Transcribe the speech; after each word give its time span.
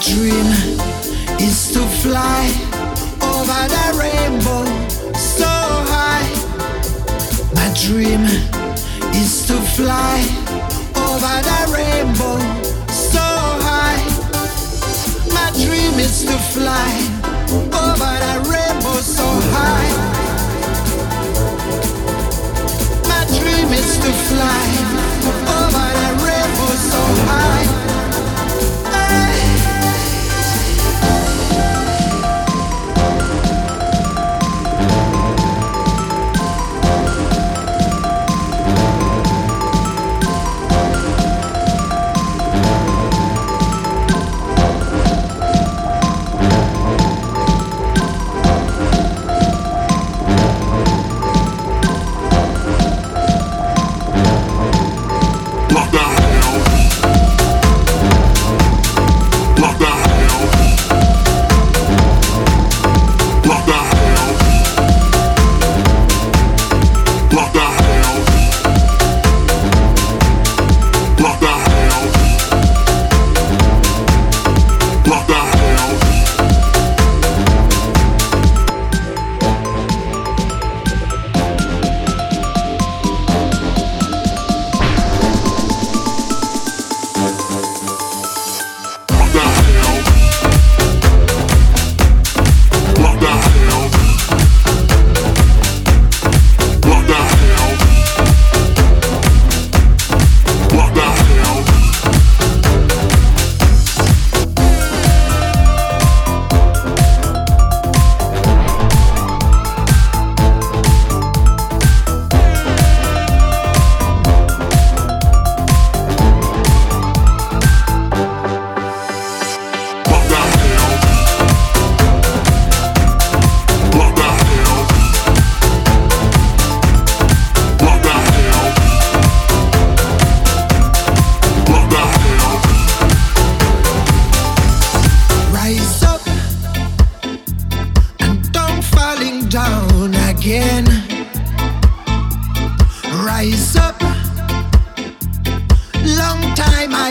dream 0.00 0.46
is 1.38 1.72
to 1.72 1.80
fly 2.00 2.48
over 3.20 3.62
the 3.68 3.86
rainbow 4.00 4.64
so 5.12 5.44
high. 5.92 6.24
My 7.54 7.68
dream 7.74 8.24
is 9.14 9.46
to 9.48 9.60
fly 9.76 10.24
over 10.96 11.36
the 11.48 11.60
rainbow 11.76 12.38
so 12.88 13.26
high. 13.60 14.00
My 15.34 15.50
dream 15.52 15.98
is 16.00 16.24
to 16.24 16.38
fly 16.54 16.92
over 17.52 18.12
the 18.24 18.36
rainbow 18.48 19.00
so 19.00 19.26
high. 19.52 19.92
My 23.04 23.24
dream 23.36 23.68
is 23.74 23.98
to 23.98 24.12
fly 24.28 24.64
over 25.60 25.88
the 26.00 26.10
rainbow 26.24 26.72
so 26.88 27.02
high. 27.28 27.59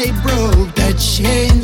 I 0.02 0.12
broke 0.24 0.74
the 0.76 0.94
chains. 0.98 1.59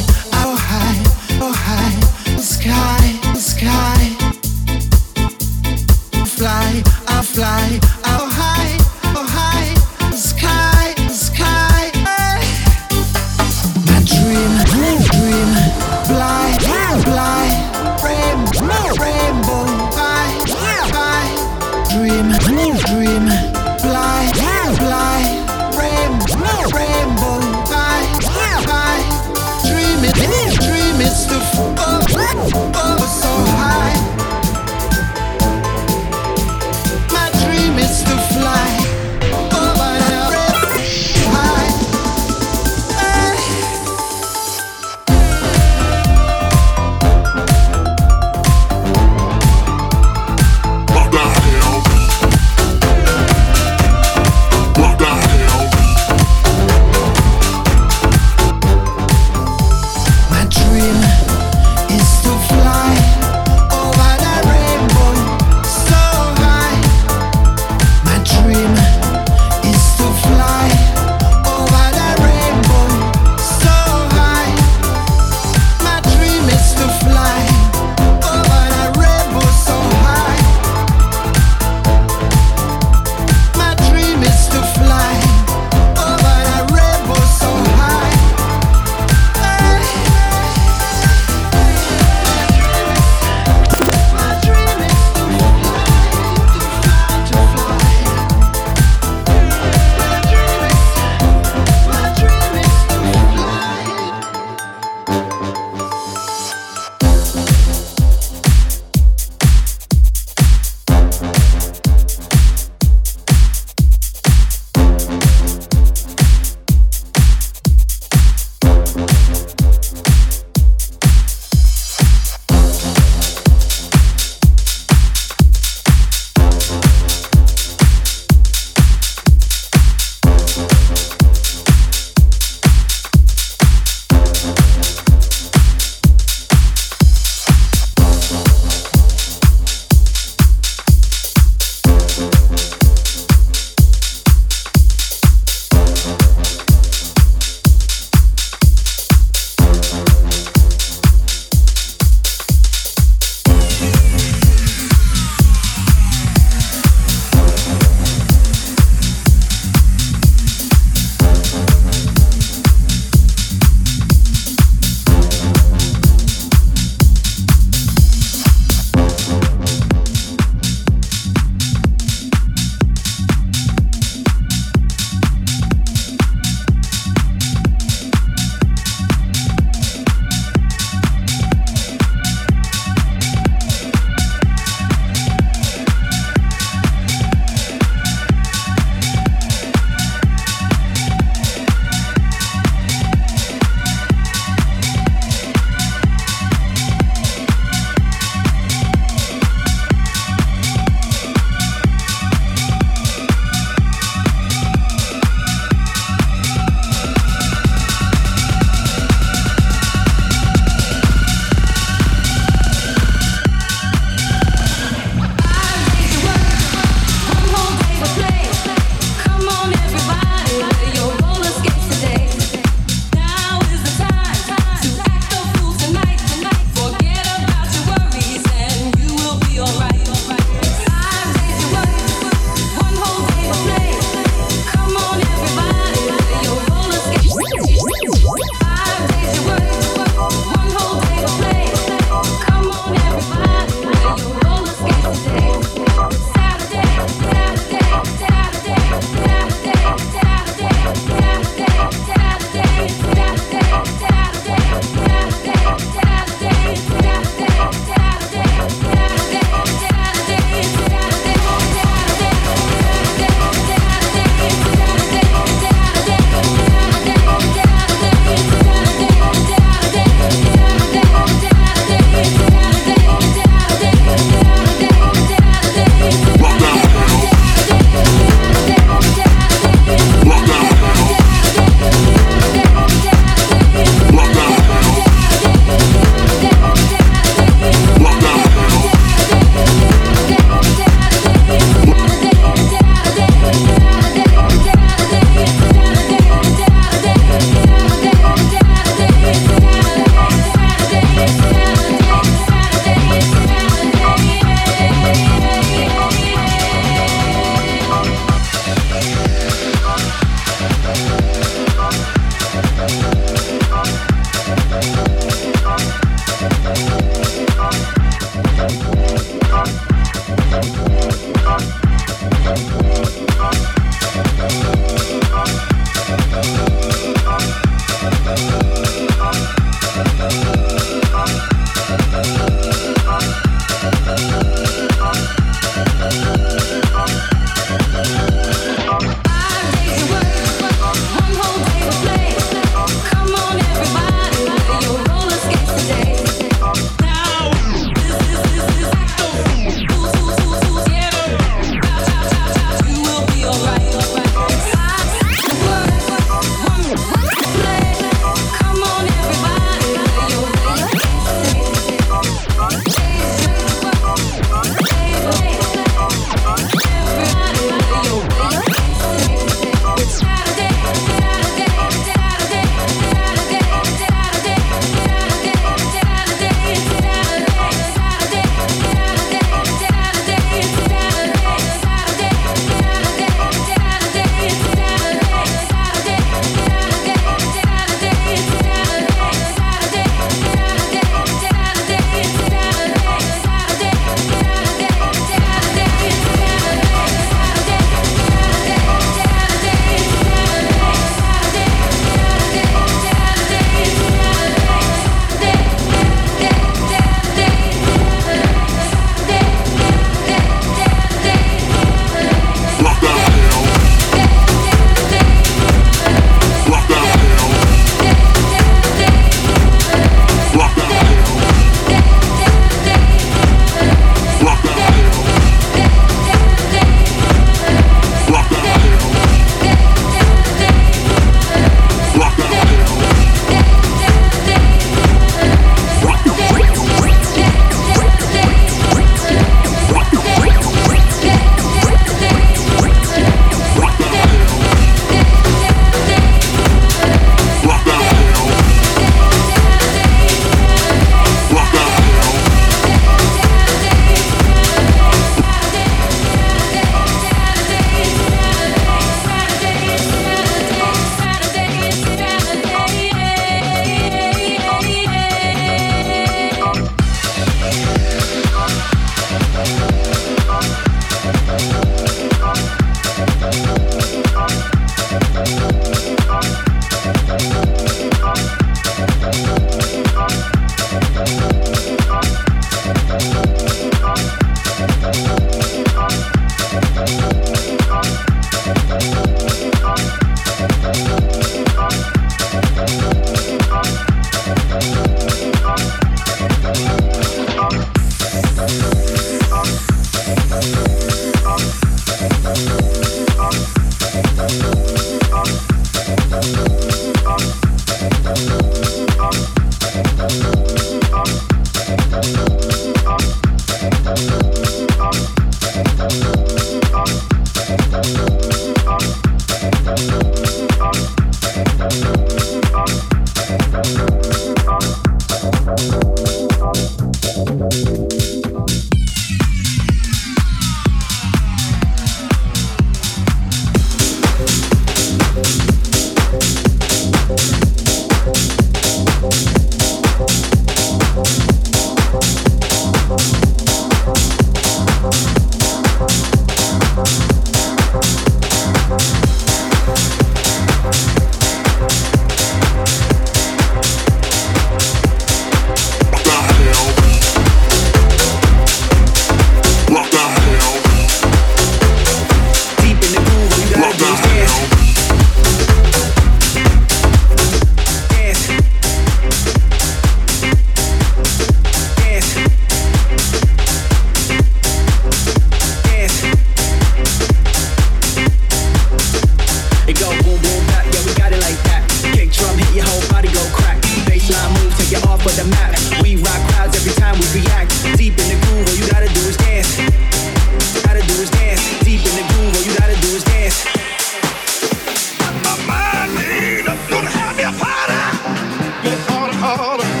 heart. 599.57 600.00